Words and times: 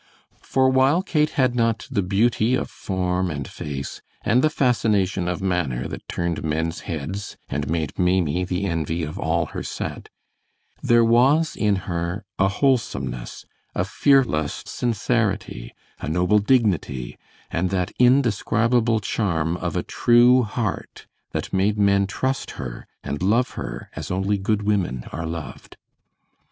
For 0.41 0.67
while 0.67 1.03
Kate 1.03 1.29
had 1.37 1.53
not 1.53 1.87
the 1.91 2.01
beauty 2.01 2.55
of 2.55 2.71
form 2.71 3.29
and 3.29 3.47
face 3.47 4.01
and 4.25 4.41
the 4.43 4.49
fascination 4.49 5.27
of 5.27 5.43
manner 5.43 5.87
that 5.87 6.07
turned 6.09 6.43
men's 6.43 6.79
heads 6.89 7.37
and 7.49 7.69
made 7.69 7.99
Maimie 7.99 8.43
the 8.43 8.65
envy 8.65 9.03
of 9.03 9.19
all 9.19 9.45
her 9.53 9.61
set, 9.61 10.09
there 10.81 11.05
was 11.05 11.55
in 11.55 11.75
her 11.85 12.23
a 12.39 12.47
wholesomeness, 12.47 13.45
a 13.75 13.85
fearless 13.85 14.63
sincerity, 14.65 15.71
a 15.99 16.09
noble 16.09 16.39
dignity, 16.39 17.19
and 17.51 17.69
that 17.69 17.91
indescribable 17.99 19.01
charm 19.01 19.55
of 19.55 19.75
a 19.77 19.83
true 19.83 20.41
heart 20.41 21.05
that 21.31 21.53
made 21.53 21.77
men 21.77 22.07
trust 22.07 22.51
her 22.57 22.87
and 23.03 23.21
love 23.21 23.51
her 23.51 23.91
as 23.95 24.09
only 24.09 24.39
good 24.39 24.63
women 24.63 25.03
are 25.11 25.27
loved. 25.27 25.77